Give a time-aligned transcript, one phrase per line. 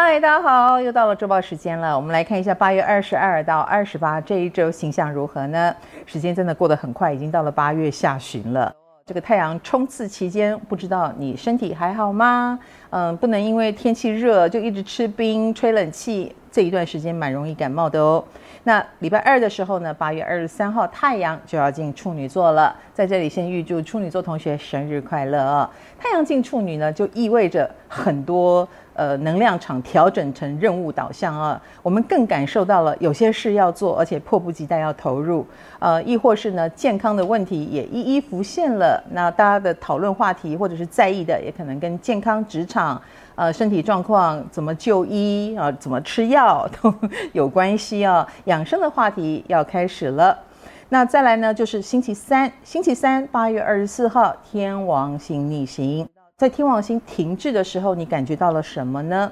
[0.00, 1.96] 嗨，大家好，又到了周报时间了。
[1.96, 5.74] 我们来看一下八月二十二到二十八这一周形象如何呢？
[6.06, 8.72] 时间真的过得很快，已经到了八月下旬了。
[9.04, 12.56] 这个太阳冲刺期间，不知道你身体还好吗？
[12.90, 18.22] 嗯，不能因为天气热就一直吃冰、吹冷气，这一段时间蛮容易感冒的哦。
[18.64, 25.70] 那礼拜二的时候呢，八月二十三号太阳就要进处女座了，在这里先预祝处女座同学生日快乐啊。
[25.98, 28.68] 太阳进处女呢，就意味着很多。
[28.94, 35.46] 呃，能量场调整成任务导向啊，我们更感受到了有些事要做，而且迫不及待要投入。
[35.78, 39.00] 呃，亦或是呢，健康的问题也一一浮现了。
[39.12, 43.00] 那大家的讨论话题或者是在意的，也可能跟健康、职场、
[43.38, 46.92] 呃，身体状况、怎么就医啊、怎么吃药 都
[47.32, 48.26] 有关系啊。
[48.46, 50.36] 养生的话题要开始了。
[50.88, 56.08] 那再来呢，就是星期三，星期三八月二十四号，天王星逆行。
[56.36, 59.30] 在天王星停滞的时候，你感觉到了什么呢？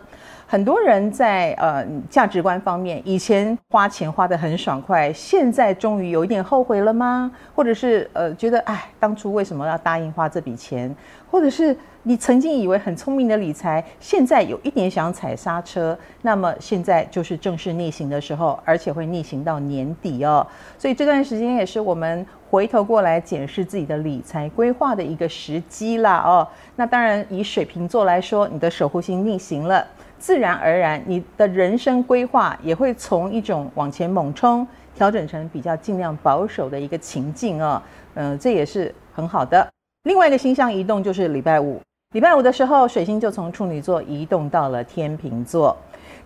[0.48, 7.30] 很多人在呃价值观方面，以前花钱花得很爽快，现在终于有一点后悔了吗？
[7.54, 10.94] 或者是呃觉得哎，当初为什么要答应花这笔钱？
[11.28, 20.46] 或者是你曾经以为很聪明的理财，现在有一点想踩刹车，那么现在就是正式逆行的时候，而且会逆行到年底哦。
[20.78, 22.24] 所以这段时间也是我们。
[22.48, 29.84] 回头过来检视自己的理财规划的一个时机啦哦，那当然以水瓶座来说，你的守护星逆行了，
[30.18, 37.80] 自然而然你的人生规划也会从一种往前猛冲，调整成比较尽量保守的一个情境哦，
[38.14, 39.66] 嗯、这也是很好的。
[40.04, 41.80] 另外一个星象移动就是礼拜五，
[42.12, 45.76] 礼拜五的时候，水星就从处女座移动到了天秤座。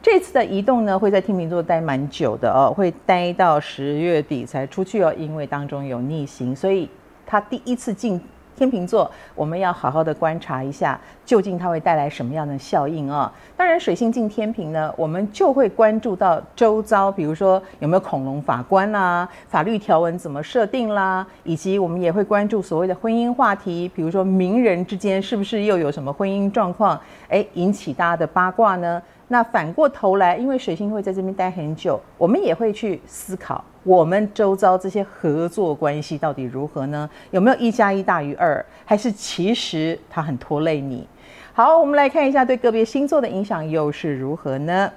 [0.02, 6.88] 这次的移动呢，会在天秤座待蛮久的哦，会待到十月底才出去哦，因为当中有逆行，所以
[7.26, 8.20] 他第一次进
[8.56, 13.32] 天秤座，我们要好好的观察一下，究竟它会带来什么样的效应啊。
[13.56, 29.00] 当然，水星进天秤呢，我们就会关注到周遭，比如说有没有恐龙法官啦，法律条文怎么设定啦，以及我们也会关注所谓的婚姻话题，比如说名人之间是不是又有什么婚姻状况，诶，引起大家的八卦呢？
[29.32, 37.08] 那反过头来，因为水星会在这边待很久，我们也会去思考，我们周遭这些合作关系到底如何呢？
[37.30, 41.06] 有没有一加一大于二，还是其实它很拖累你？
[41.52, 44.90] 好，我们来看一下对个别星座的影响又是如何呢？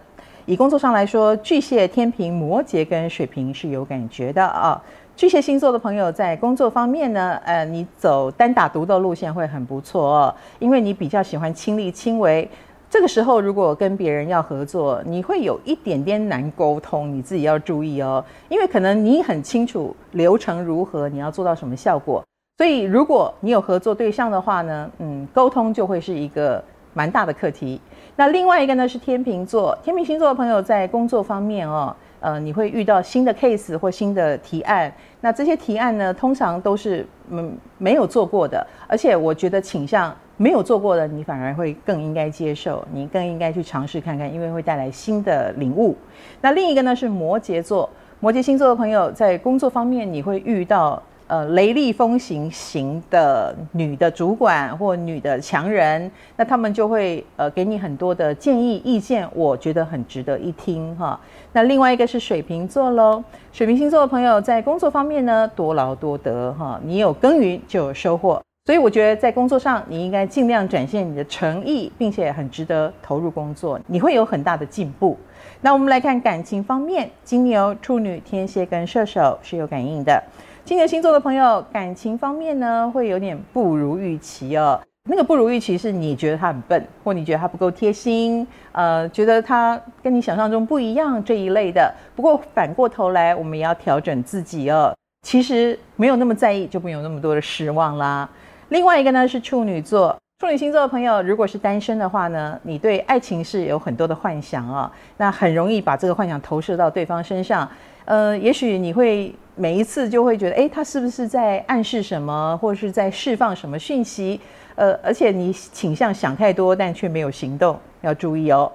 [0.47, 4.81] 以工作上来说，巨蟹、天秤、摩羯跟水瓶是有感觉的啊。
[5.15, 12.50] 巨蟹星座的朋友在工作方面呢，呃，你走单打独斗路线会很不错哦，因为你比较喜欢亲力亲为。
[12.93, 18.23] 这个时候，如果跟别人要合作，你会有一点点难沟通，你自己要注意哦。
[18.49, 22.23] 因为可能你很清楚流程如何，你要做到什么效果。
[22.59, 27.81] 所以，如果你有合作对象的话呢，嗯，沟通就会是一个蛮大的课题。
[28.15, 34.91] 那另外一个呢是天秤座，天秤星座的朋友在工作方面哦，呃，你会遇到新的 case 或新的提案。
[35.19, 40.16] 那这些提案呢，通常都是嗯没有做过的，而且我觉得倾向。
[40.35, 45.95] 没有做过的，你反而会更应该接受，你更应该去尝试看看，因为会带来新的领悟。
[46.41, 47.88] 那另一个呢是摩羯座，
[48.19, 61.19] 摩羯星座的朋友在工作方面，你会遇到呃雷厉风行型的女的主管或女的强人，那他们就会呃给你很多的建议意见，我觉得很值得一听哈。
[61.51, 68.41] 那另外一个是水瓶座喽，水瓶星座的朋友在工作方面呢多劳多得哈，你有耕耘就有收获。
[68.66, 75.17] 所以我觉得在工作上，你应该尽量展现你的诚意，并且很值得投入工作，你会有很大的进步。
[75.59, 80.23] 那我们来看感情方面，金牛、处女、天蝎跟射手是有感应的。
[80.66, 84.79] 金牛星座的朋友，感情方面呢，会有点不如预期哦。
[85.09, 91.94] 那个不如预期是你觉得他很笨，或你觉得他不够贴心，呃，觉得他跟你想象中不一样这一类的。
[92.16, 94.95] 不过反过头来，我们也要调整自己哦。
[95.27, 98.30] 其实没有那么在意，就没有那么多的失望啦。
[98.69, 107.66] 另外一个呢是处女座，处女星座的朋友，如果是单身的话呢，你对爱情是有很多的幻想啊、哦，那很容易把这个幻想投射到对方身上。
[108.04, 114.38] 呃，也许你会每一次就会觉得，诶，他是不是在暗示什么，或者是在释放什么讯息？
[114.75, 118.69] 呃，而且你倾向想太多，但却没有行动，要注意哦。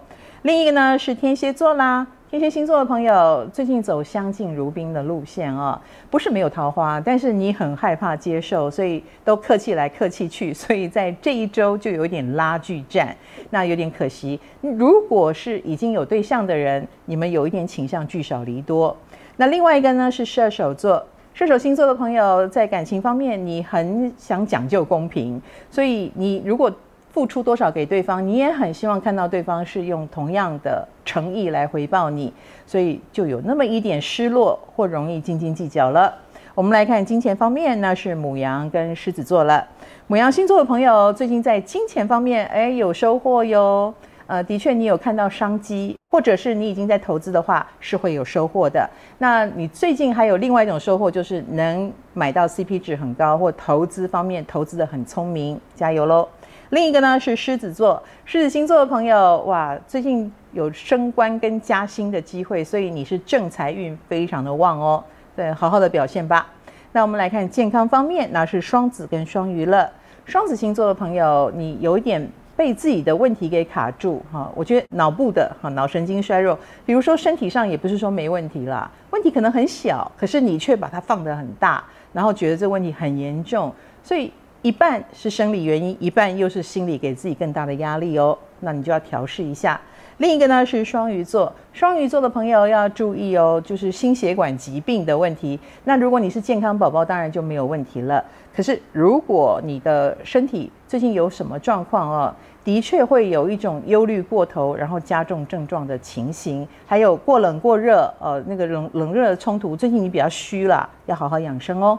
[0.45, 2.07] 另一个呢是天蝎座啦。
[2.31, 5.81] 天蝎星座的朋友最近走相敬如宾的路线啊，
[6.11, 13.17] 不是没有桃花，但是你很害怕接受，所以都客气来客气去，所以在这一周就有点拉锯战，
[13.49, 14.39] 那有点可惜。
[14.61, 18.95] 如果是已经有对象的人，你们有一点倾向聚少离多。
[19.39, 21.03] 那另外一个呢是射手座，
[21.33, 25.41] 射手星座的朋友在感情方面，你很想讲究公平，
[25.71, 26.71] 所以你如果
[27.11, 32.33] 付出多少给对方，你也很希望看到对方是用同样的诚意来回报你，
[32.67, 36.15] 所以就有那么一点失落或容易斤斤计较了。
[36.55, 39.67] 我们来看金钱方面，那是母羊跟狮子座了。
[40.07, 43.95] 母羊星座的朋友最近在金钱方面，哎，有收获哟。
[44.27, 48.87] 呃，的确，你有看到商机，或者是你已经在投资的话，是会有收获的。
[49.17, 56.29] 那你最近还有另外一种收获，就是能买到 CP 值很高，或投资方面投资得很聪明，加油喽！
[56.71, 65.03] 另一个呢是狮子座，狮子星座的朋友，哇，最近有升官跟加薪的机会，所以你是正财运非常的旺哦。
[65.35, 66.47] 对，好好的表现吧。
[66.93, 69.91] 那我们来看健康方面，那是双子跟双鱼了。
[70.25, 72.29] 双子星座的朋友，你有一点。
[72.59, 83.73] 被自己的问题给卡住哈，我觉得脑部的哈脑神经衰弱，比如说身体上也不是说没问题啦，问题可能很小，可是你却把它放得很大，然后觉得这问题很严重，
[84.03, 84.33] 所以
[84.63, 89.81] 一半是生理原因，一半又是心理给自己更大的压力哦，那你就要调试一下。
[90.17, 95.59] 另一个呢是双鱼座，双鱼座的朋友要注意哦，就是心血管疾病的问题。
[95.85, 98.25] 那如果你是健康宝宝，当然就没有问题了。
[98.53, 102.35] 可是如果你的身体最近有什么状况哦，
[102.65, 109.77] 的确会有一种忧虑过头，然后加重症状的情形，还有过冷过热，呃，那个冷冷热的冲突。
[109.77, 111.97] 最近你比较虚了，要好好养生哦。